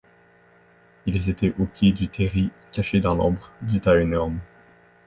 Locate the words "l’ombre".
3.13-3.51